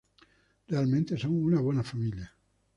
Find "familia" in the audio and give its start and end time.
1.83-2.35